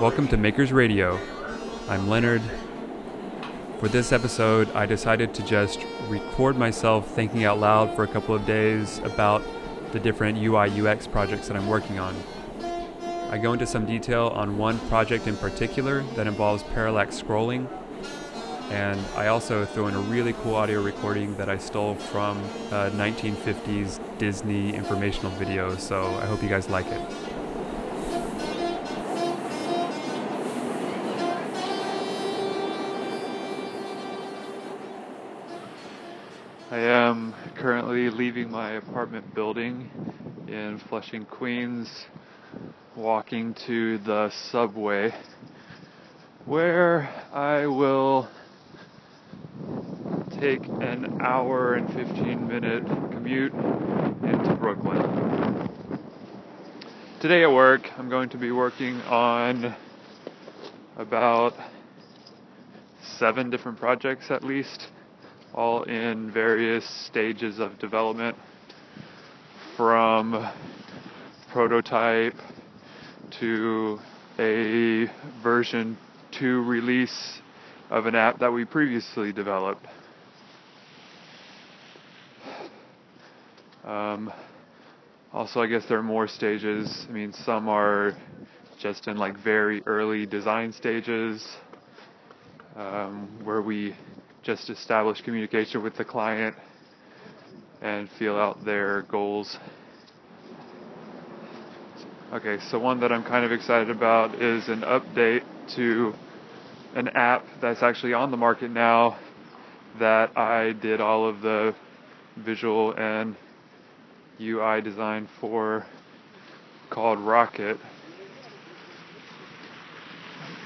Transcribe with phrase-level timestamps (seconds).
[0.00, 1.18] Welcome to Makers Radio.
[1.88, 2.40] I'm Leonard.
[3.80, 8.32] For this episode, I decided to just record myself thinking out loud for a couple
[8.32, 9.42] of days about
[9.90, 12.14] the different UI UX projects that I'm working on.
[13.30, 17.66] I go into some detail on one project in particular that involves parallax scrolling,
[18.70, 22.38] and I also throw in a really cool audio recording that I stole from
[22.70, 27.21] a 1950s Disney informational video, so I hope you guys like it.
[36.72, 39.90] I am currently leaving my apartment building
[40.48, 42.06] in Flushing, Queens,
[42.96, 45.12] walking to the subway
[46.46, 48.26] where I will
[50.40, 55.68] take an hour and 15 minute commute into Brooklyn.
[57.20, 59.76] Today at work, I'm going to be working on
[60.96, 61.52] about
[63.18, 64.88] seven different projects at least
[65.54, 68.36] all in various stages of development
[69.76, 70.50] from
[71.52, 72.34] prototype
[73.40, 73.98] to
[74.38, 75.06] a
[75.42, 75.96] version
[76.32, 77.40] 2 release
[77.90, 79.86] of an app that we previously developed.
[83.84, 84.32] Um,
[85.32, 87.06] also, I guess there are more stages.
[87.08, 88.16] I mean, some are
[88.78, 91.46] just in like very early design stages
[92.76, 93.94] um, where we
[94.42, 96.56] just establish communication with the client
[97.80, 99.56] and feel out their goals.
[102.32, 105.42] Okay, so one that I'm kind of excited about is an update
[105.76, 106.14] to
[106.94, 109.18] an app that's actually on the market now
[109.98, 111.74] that I did all of the
[112.36, 113.36] visual and
[114.40, 115.86] UI design for
[116.90, 117.78] called Rocket.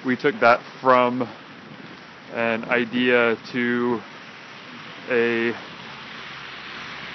[0.04, 1.28] We took that from
[2.36, 3.98] an idea to
[5.08, 5.54] a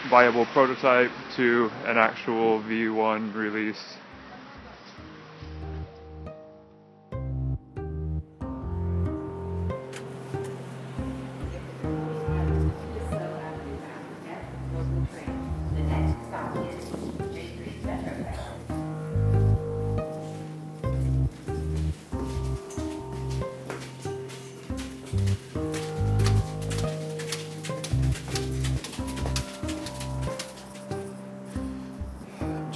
[0.09, 3.97] viable prototype to an actual V1 release.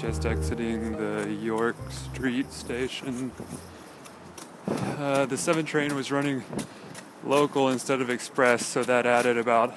[0.05, 3.31] Just exiting the York Street station.
[4.67, 6.43] Uh, the 7 train was running
[7.23, 9.75] local instead of express, so that added about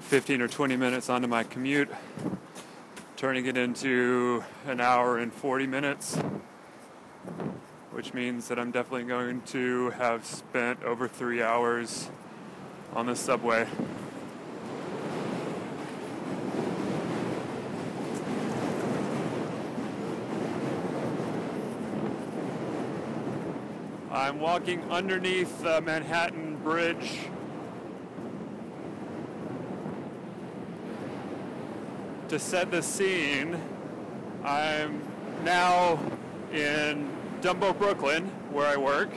[0.00, 1.88] 15 or 20 minutes onto my commute,
[3.16, 6.16] turning it into an hour and 40 minutes,
[7.92, 12.10] which means that I'm definitely going to have spent over three hours
[12.96, 13.68] on the subway.
[24.36, 27.20] I'm walking underneath the Manhattan Bridge.
[32.28, 33.58] To set the scene,
[34.44, 35.00] I'm
[35.42, 35.98] now
[36.52, 37.08] in
[37.40, 39.08] Dumbo, Brooklyn, where I work.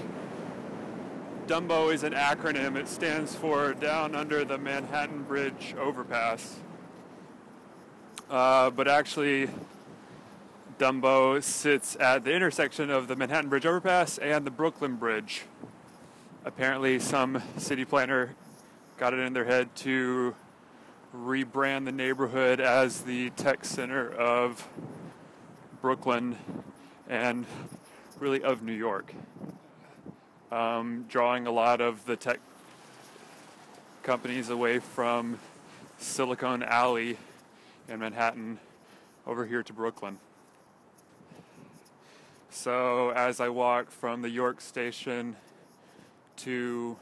[1.47, 2.77] Dumbo is an acronym.
[2.77, 6.59] It stands for Down Under the Manhattan Bridge Overpass.
[8.29, 9.49] Uh, but actually,
[10.79, 15.41] Dumbo sits at the intersection of the Manhattan Bridge overpass and the Brooklyn Bridge.
[16.45, 18.33] Apparently, some city planner
[18.95, 20.33] got it in their head to
[21.13, 24.65] rebrand the neighborhood as the tech center of
[25.81, 26.37] Brooklyn
[27.09, 27.45] and
[28.17, 29.13] really of New York,
[30.49, 32.39] um, drawing a lot of the tech
[34.01, 35.39] companies away from
[35.97, 37.17] Silicon Alley
[37.89, 38.59] in Manhattan
[39.27, 40.19] over here to Brooklyn.
[42.51, 45.35] So as I walk from the York station
[46.37, 46.97] to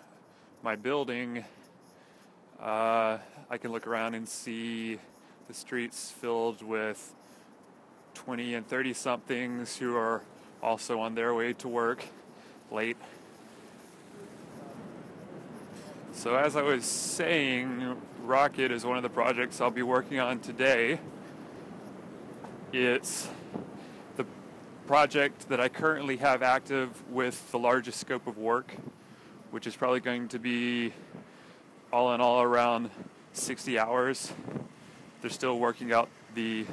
[0.62, 1.46] my building,
[2.62, 3.18] uh,
[3.50, 5.00] I can look around and see
[5.48, 7.16] the streets filled with
[8.14, 10.22] 20 and 30 somethings who are
[10.62, 12.04] also on their way to work
[12.70, 12.98] late.
[16.12, 20.40] So, as I was saying, Rocket is one of the projects I'll be working on
[20.40, 21.00] today.
[22.74, 23.30] It's
[24.88, 28.74] project that I currently have active with the largest scope of work,
[29.52, 30.94] which is probably going to be
[31.92, 32.90] all in all around
[33.34, 34.32] 60 hours.
[35.22, 36.66] They're still working out the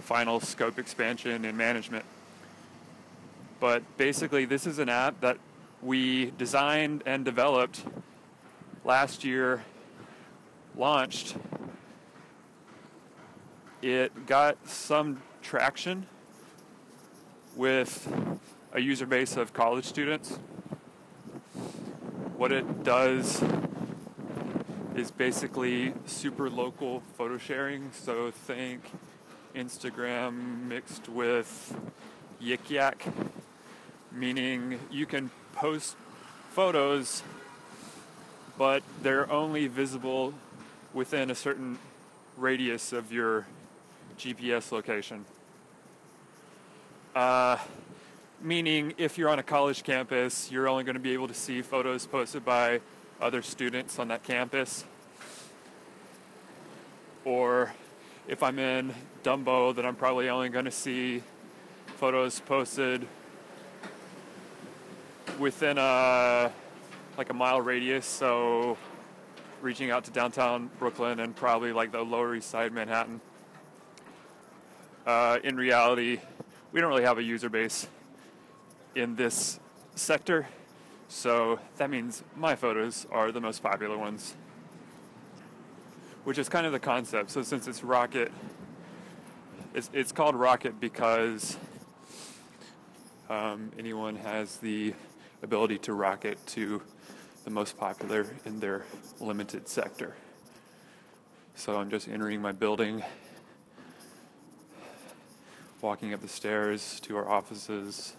[0.00, 2.04] final scope expansion and management.
[3.58, 5.38] But basically, this is an app that
[5.82, 7.84] we designed and developed
[8.84, 9.64] last year,
[10.76, 11.34] launched.
[13.82, 16.06] It got some traction
[17.56, 18.06] with
[18.72, 20.38] a user base of college students.
[22.36, 23.42] What it does
[24.94, 27.90] is basically super local photo sharing.
[27.92, 28.82] So think
[29.54, 31.74] Instagram mixed with
[32.42, 33.06] Yik Yak,
[34.12, 35.96] meaning you can post
[36.50, 37.22] photos,
[38.58, 40.34] but they're only visible
[40.92, 41.78] within a certain
[42.36, 43.46] radius of your
[44.18, 45.24] GPS location.
[47.16, 47.56] Uh,
[48.42, 51.62] meaning, if you're on a college campus, you're only going to be able to see
[51.62, 52.78] photos posted by
[53.22, 54.84] other students on that campus.
[57.24, 57.72] Or
[58.28, 58.92] if I'm in
[59.24, 61.22] Dumbo, then I'm probably only going to see
[61.96, 63.08] photos posted
[65.38, 66.52] within a
[67.16, 68.04] like a mile radius.
[68.04, 68.76] So
[69.62, 73.22] reaching out to downtown Brooklyn and probably like the Lower East Side Manhattan.
[75.06, 76.20] Uh, in reality,
[76.76, 77.88] we don't really have a user base
[78.94, 79.58] in this
[79.94, 80.46] sector,
[81.08, 84.34] so that means my photos are the most popular ones,
[86.24, 87.30] which is kind of the concept.
[87.30, 88.30] So since it's Rocket,
[89.72, 91.56] it's, it's called Rocket because
[93.30, 94.92] um, anyone has the
[95.42, 96.82] ability to rocket to
[97.44, 98.84] the most popular in their
[99.18, 100.14] limited sector.
[101.54, 103.02] So I'm just entering my building,
[105.82, 108.16] walking up the stairs to our offices.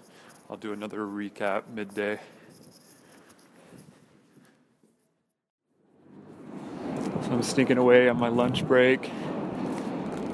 [0.50, 2.20] I'll do another recap midday.
[7.24, 9.12] So I'm sneaking away on my lunch break.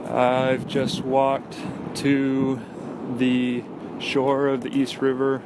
[0.10, 1.58] I've just walked
[1.96, 2.60] to
[3.18, 3.64] the
[4.00, 5.42] shore of the East River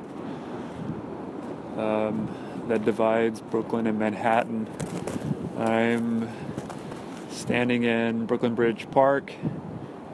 [1.77, 2.29] um,
[2.67, 4.67] that divides Brooklyn and Manhattan.
[5.57, 6.27] I'm
[7.29, 9.31] standing in Brooklyn Bridge Park,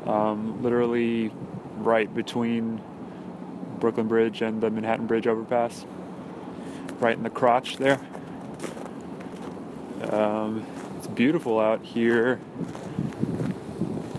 [0.06, 1.31] um, literally
[1.83, 2.81] right between
[3.80, 5.85] Brooklyn Bridge and the Manhattan Bridge overpass,
[7.00, 8.00] right in the crotch there.
[10.09, 10.65] Um,
[10.97, 12.39] it's beautiful out here.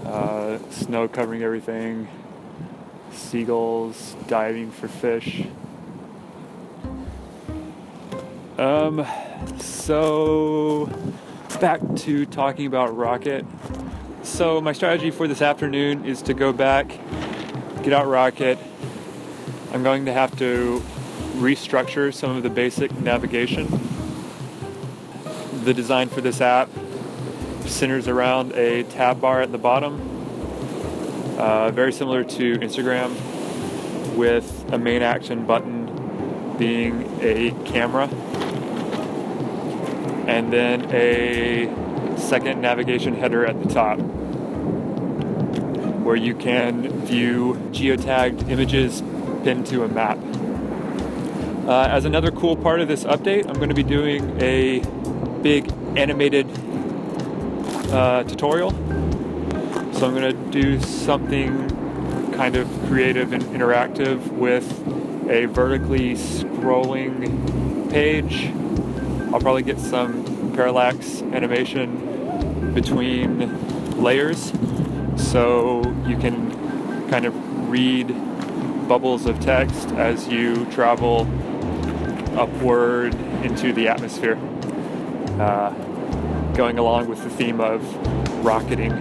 [0.04, 2.08] Uh, snow covering everything,
[3.10, 5.44] seagulls diving for fish.
[8.58, 9.04] Um,
[9.58, 10.88] so
[11.60, 13.44] back to talking about Rocket.
[14.22, 16.92] So my strategy for this afternoon is to go back,
[17.84, 18.58] get out Rocket.
[19.70, 20.82] I'm going to have to
[21.34, 23.68] restructure some of the basic navigation.
[25.64, 26.70] The design for this app
[27.66, 30.00] centers around a tab bar at the bottom,
[31.38, 33.14] uh, very similar to Instagram,
[34.16, 38.06] with a main action button being a camera
[40.26, 41.68] and then a
[42.16, 43.98] second navigation header at the top
[46.04, 49.02] where you can view geotagged images
[49.42, 50.18] pinned to a map.
[51.68, 54.80] Uh, as another cool part of this update, I'm going to be doing a
[55.42, 56.46] big animated
[57.90, 58.70] uh, tutorial.
[59.92, 61.70] So I'm going to do something
[62.32, 64.68] kind of creative and interactive with
[65.28, 68.52] a vertically scrolling page
[69.34, 74.52] I'll probably get some parallax animation between layers
[75.16, 77.34] so you can kind of
[77.74, 78.06] read
[78.86, 81.26] bubbles of text as you travel
[82.38, 83.12] upward
[83.42, 84.38] into the atmosphere,
[85.40, 85.70] uh,
[86.54, 87.82] going along with the theme of
[88.44, 88.92] rocketing.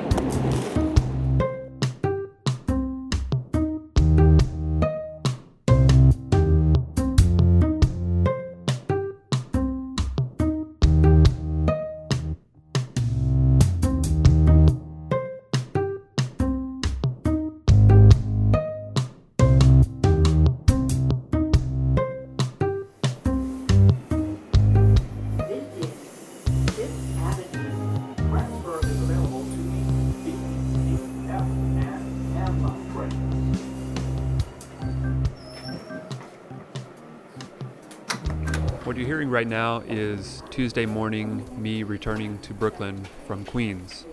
[39.34, 44.06] Right now is Tuesday morning, me returning to Brooklyn from Queens.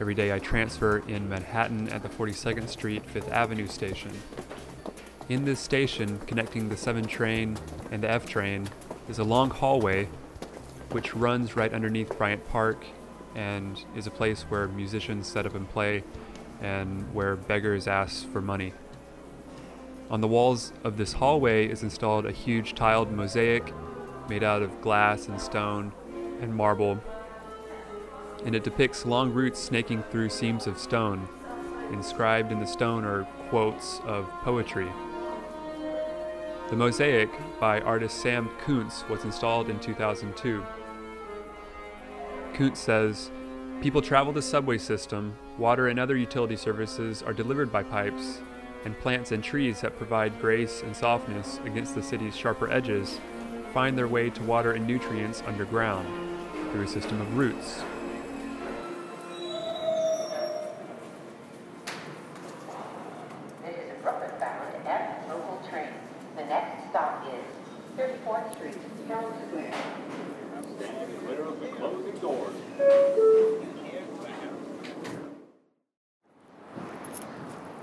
[0.00, 4.12] Every day I transfer in Manhattan at the 42nd Street Fifth Avenue station.
[5.28, 7.58] In this station, connecting the 7 train
[7.90, 8.66] and the F train,
[9.10, 10.08] is a long hallway
[10.92, 12.86] which runs right underneath Bryant Park
[13.34, 16.02] and is a place where musicians set up and play
[16.62, 18.72] and where beggars ask for money.
[20.08, 23.70] On the walls of this hallway is installed a huge tiled mosaic
[24.32, 25.92] made out of glass and stone
[26.40, 26.98] and marble,
[28.46, 31.28] and it depicts long roots snaking through seams of stone.
[31.92, 34.90] Inscribed in the stone are quotes of poetry.
[36.70, 37.28] The mosaic
[37.60, 40.64] by artist Samm Kunce was installed in 2002.
[42.54, 43.30] Kunce says,
[43.82, 48.40] People travel the subway system, water and other utility services are delivered by pipes,
[48.86, 53.20] and plants and trees that provide grace and softness against the city's sharper edges
[53.72, 56.06] find their way to water and nutrients underground
[56.70, 57.82] through a system of roots.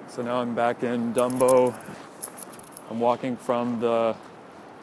[0.07, 1.73] So now I'm back in Dumbo.
[2.89, 4.15] I'm walking from the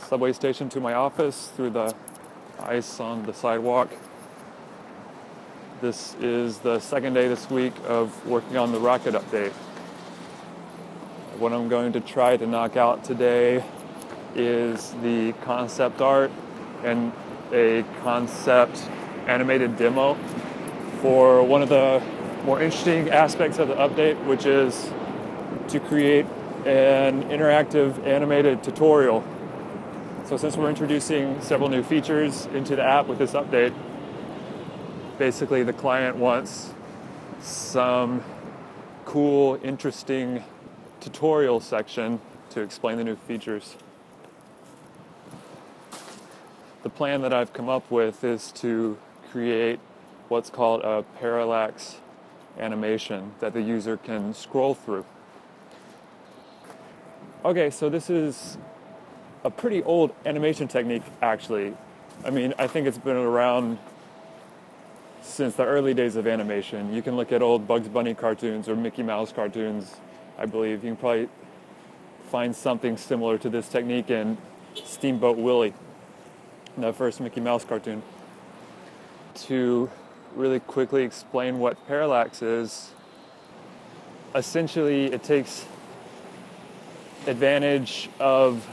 [0.06, 1.92] subway station to my office through the
[2.60, 3.90] ice on the sidewalk.
[5.80, 9.50] This is the second day this week of working on the rocket update.
[11.40, 13.64] What I'm going to try to knock out today
[14.36, 16.30] is the concept art
[16.84, 17.12] and
[17.52, 18.78] a concept
[19.26, 20.14] animated demo
[21.02, 22.00] for one of the
[22.44, 24.88] more interesting aspects of the update, which is
[25.66, 26.26] to create
[26.64, 29.24] an interactive animated tutorial.
[30.26, 33.72] So since we're introducing several new features into the app with this update,
[35.18, 36.74] basically the client wants
[37.40, 38.24] some
[39.04, 40.42] cool, interesting
[40.98, 43.76] tutorial section to explain the new features.
[46.82, 48.98] The plan that I've come up with is to
[49.30, 49.78] create
[50.26, 52.00] what's called a parallax
[52.58, 55.06] animation that the user can scroll through.
[57.44, 58.58] Okay, so this is
[59.44, 61.74] a pretty old animation technique, actually.
[62.24, 63.78] I mean, I think it's been around
[65.22, 66.94] since the early days of animation.
[66.94, 69.96] You can look at old Bugs Bunny cartoons or Mickey Mouse cartoons,
[70.38, 70.84] I believe.
[70.84, 71.28] You can probably
[72.30, 74.38] find something similar to this technique in
[74.74, 75.74] Steamboat Willie,
[76.76, 78.02] the first Mickey Mouse cartoon.
[79.34, 79.90] To
[80.34, 82.92] really quickly explain what parallax is,
[84.34, 85.66] essentially it takes
[87.26, 88.66] advantage of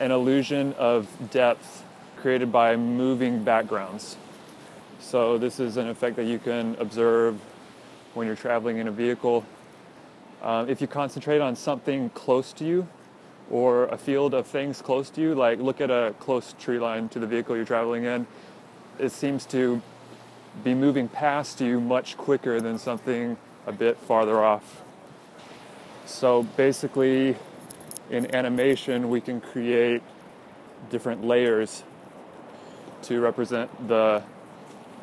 [0.00, 1.84] an illusion of depth
[2.16, 4.16] created by moving backgrounds.
[5.00, 7.38] So, this is an effect that you can observe
[8.14, 9.44] when you're traveling in a vehicle.
[10.42, 12.86] Um, if you concentrate on something close to you
[13.50, 17.08] or a field of things close to you, like look at a close tree line
[17.10, 18.26] to the vehicle you're traveling in,
[18.98, 19.80] it seems to
[20.64, 23.36] be moving past you much quicker than something
[23.66, 24.82] a bit farther off.
[26.06, 27.36] So basically,
[28.10, 30.02] in animation, we can create
[30.90, 31.82] different layers
[33.02, 34.22] to represent the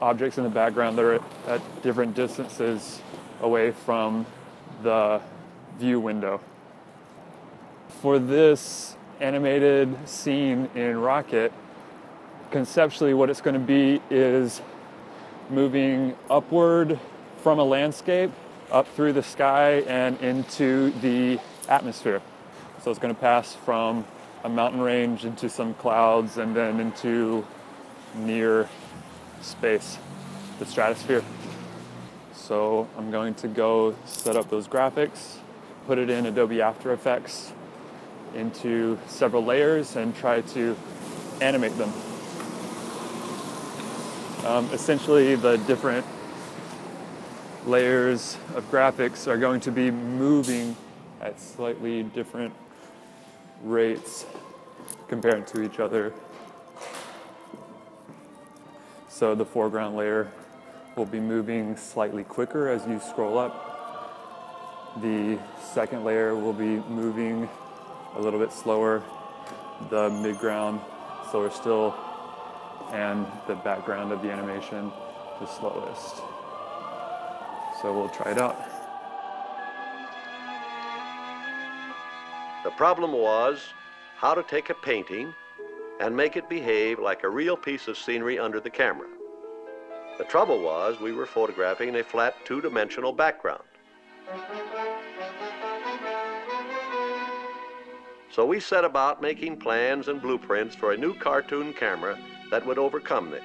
[0.01, 3.01] objects in the background that are at different distances
[3.41, 4.25] away from
[4.83, 5.21] the
[5.77, 6.41] view window.
[8.01, 11.53] For this animated scene in Rocket,
[12.51, 14.61] conceptually, what it's going to be is
[15.49, 16.99] moving upward
[17.41, 18.31] from a landscape
[18.71, 22.21] up through the sky and into the atmosphere.
[22.85, 24.05] So it's going to pass from
[24.43, 27.43] a mountain range into some clouds and then into
[28.13, 28.69] near
[29.41, 29.97] space,
[30.59, 31.23] the stratosphere.
[32.35, 35.37] So I'm going to go set up those graphics,
[35.87, 37.53] put it in Adobe After Effects
[38.35, 40.77] into several layers and try to
[41.41, 41.91] animate them.
[44.45, 46.05] Um, essentially, the different
[47.65, 50.77] layers of graphics are going to be moving
[51.19, 52.53] at slightly different
[53.65, 54.25] rates
[55.07, 56.13] compared to each other.
[59.09, 60.31] So the foreground layer
[60.95, 64.93] will be moving slightly quicker as you scroll up.
[65.01, 65.39] The
[65.73, 67.49] second layer will be moving
[68.15, 69.03] a little bit slower.
[69.89, 70.79] The midground
[71.31, 71.95] slower still,
[72.91, 74.91] and the background of the animation
[75.39, 76.21] the slowest.
[77.81, 78.74] So we'll try it out.
[82.65, 83.73] The problem was
[84.17, 85.35] how to take a painting
[85.99, 89.07] and make it behave like a real piece of scenery under the camera.
[90.17, 93.61] The trouble was we were photographing a flat two-dimensional background.
[98.31, 102.17] So we set about making plans and blueprints for a new cartoon camera
[102.49, 103.43] that would overcome this.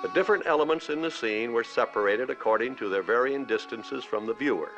[0.00, 4.32] The different elements in the scene were separated according to their varying distances from the
[4.32, 4.72] viewer.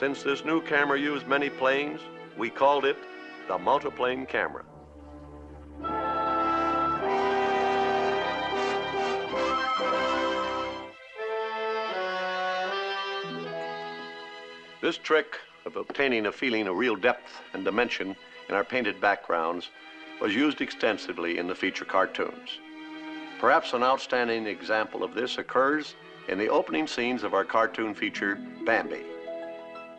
[0.00, 2.00] Since this new camera used many planes,
[2.38, 2.96] we called it
[3.48, 4.64] the multiplane camera.
[14.80, 18.16] This trick of obtaining a feeling of real depth and dimension
[18.48, 19.68] in our painted backgrounds
[20.18, 22.58] was used extensively in the feature cartoons.
[23.38, 25.94] Perhaps an outstanding example of this occurs
[26.28, 29.04] in the opening scenes of our cartoon feature, Bambi.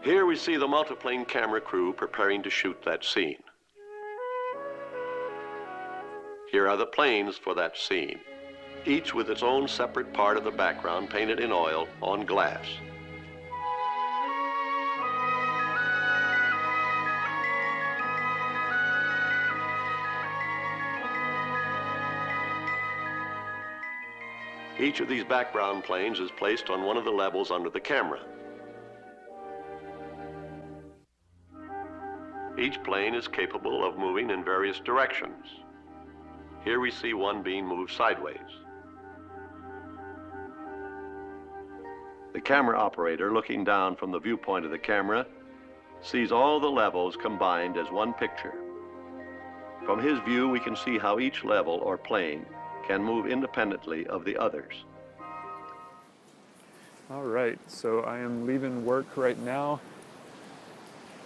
[0.04, 3.44] Here we see the multiplane camera crew preparing to shoot that scene.
[6.52, 8.20] Here are the planes for that scene,
[8.88, 12.66] each with its own separate part of the background painted in oil on glass.
[24.80, 28.20] Each of these background planes is placed on one of the levels under the camera.
[32.58, 35.46] Each plane is capable of moving in various directions.
[36.64, 38.38] Here we see one being moved sideways.
[42.34, 45.26] The camera operator, looking down from the viewpoint of the camera,
[46.02, 48.54] sees all the levels combined as one picture.
[49.86, 52.46] From his view, we can see how each level or plane
[52.88, 54.84] can move independently of the others.
[57.10, 59.80] All right, so I am leaving work right now.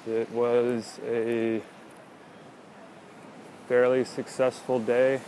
[0.07, 1.63] It was a
[3.67, 5.19] fairly successful day.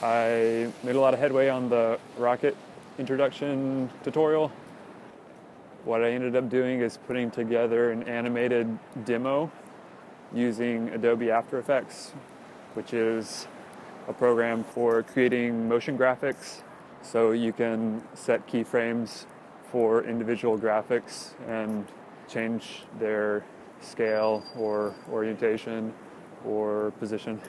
[0.00, 2.56] I made a lot of headway on the rocket
[2.98, 4.52] introduction tutorial.
[5.84, 9.50] What I ended up doing is putting together an animated demo
[10.32, 12.12] using Adobe After Effects,
[12.74, 13.48] which is
[14.06, 16.62] a program for creating motion graphics.
[17.02, 19.26] So you can set keyframes
[19.72, 21.86] for individual graphics and
[22.28, 23.44] change their
[23.80, 25.92] scale or orientation
[26.44, 27.40] or position.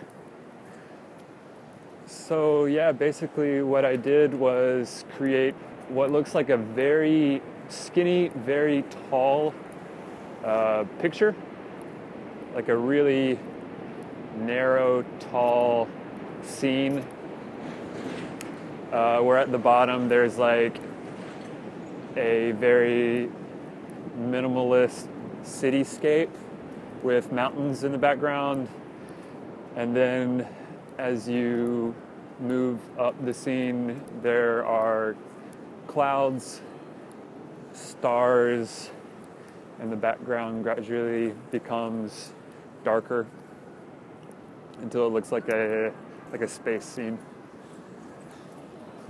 [2.06, 5.56] So, yeah, basically, what I did was create
[5.90, 9.54] what looks like a very skinny, very tall
[10.44, 11.36] uh, picture,
[12.56, 13.38] like a really
[14.38, 15.88] narrow, tall
[16.44, 17.04] scene
[18.92, 20.78] uh, where at the bottom there's like
[22.16, 23.30] a very
[24.20, 25.08] minimalist
[25.44, 26.30] cityscape
[27.04, 28.68] with mountains in the background.
[29.76, 30.48] And then
[30.98, 31.96] as you
[32.40, 35.16] move up the scene, there are
[35.88, 36.62] clouds,
[37.74, 38.90] stars,
[39.80, 42.34] and the background gradually becomes
[42.84, 43.28] darker
[44.82, 45.92] until it looks like a
[46.32, 47.18] like a space scene.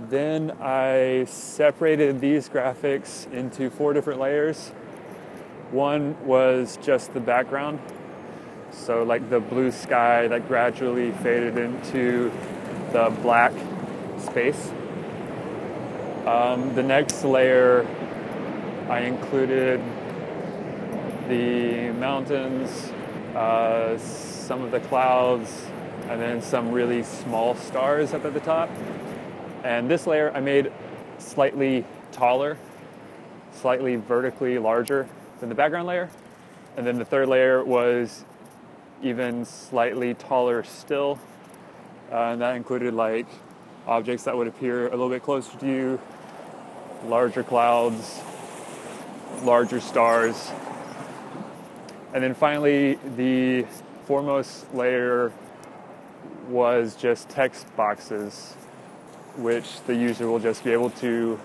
[0.00, 4.72] Then I separated these graphics into four different layers.
[5.70, 7.78] One was just the background,
[8.70, 12.32] so like the blue sky that gradually faded into
[12.92, 13.52] the black
[14.18, 14.72] space.
[16.24, 17.86] Um, the next layer,
[18.88, 19.82] I included
[21.28, 22.70] the mountains,
[23.36, 25.66] uh, some of the clouds,
[26.08, 28.70] and then some really small stars up at the top.
[29.64, 30.72] And this layer I made
[31.18, 32.56] slightly taller,
[33.52, 35.06] slightly vertically larger
[35.40, 36.08] than the background layer.
[36.76, 38.24] And then the third layer was
[39.02, 41.18] even slightly taller still.
[42.10, 43.26] Uh, and that included like
[43.86, 46.00] objects that would appear a little bit closer to you,
[47.06, 48.20] larger clouds,
[49.42, 50.50] larger stars.
[52.14, 53.66] And then finally, the
[54.06, 55.32] foremost layer
[56.48, 58.54] was just text boxes,
[59.36, 61.38] which the user will just be able to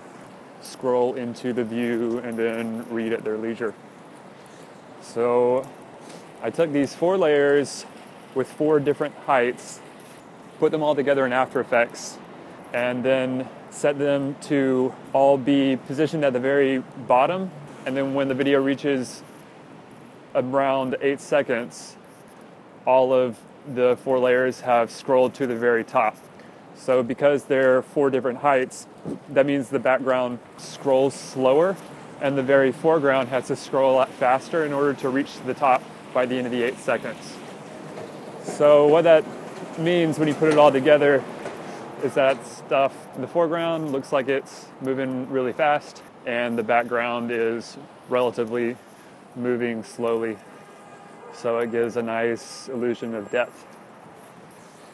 [0.62, 3.74] scroll into the view and then read at their leisure.
[5.04, 5.68] So
[6.42, 7.84] I took these four layers
[8.34, 9.80] with four different heights,
[10.58, 12.18] put them all together in After Effects,
[12.72, 17.50] and then set them to all be positioned at the very bottom.
[17.86, 19.22] And then when the video reaches
[20.34, 21.96] around eight seconds,
[22.86, 23.38] all of
[23.74, 26.16] the four layers have scrolled to the very top.
[26.76, 28.88] So because they're four different heights,
[29.28, 31.76] that means the background scrolls slower
[32.20, 35.54] and the very foreground has to scroll a lot faster in order to reach the
[35.54, 37.36] top by the end of the eight seconds.
[38.42, 39.24] So what that
[39.78, 41.24] means when you put it all together
[42.02, 47.30] is that stuff in the foreground looks like it's moving really fast and the background
[47.30, 47.76] is
[48.08, 48.76] relatively
[49.34, 50.36] moving slowly
[51.34, 53.66] so it gives a nice illusion of depth.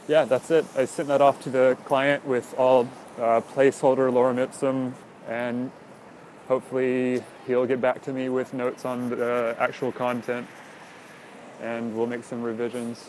[0.09, 0.65] Yeah, that's it.
[0.77, 4.95] I sent that off to the client with all uh, placeholder lorem ipsum
[5.29, 5.71] and
[6.51, 10.45] hopefully, he'll get back to me with notes on the actual content
[11.63, 13.09] and we'll make some revisions.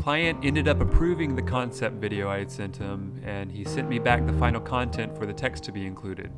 [0.00, 3.98] Client ended up approving the concept video I had sent him, and he sent me
[3.98, 6.32] back the final content for the text to be included.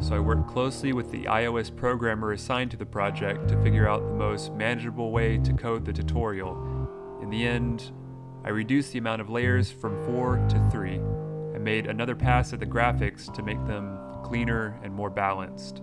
[0.00, 4.00] So I worked closely with the iOS programmer assigned to the project to figure out
[4.00, 6.56] the most manageable way to code the tutorial.
[7.20, 7.92] In the end,
[8.46, 12.60] I reduced the amount of layers from 4 to 3 and made another pass at
[12.60, 15.82] the graphics to make them cleaner and more balanced.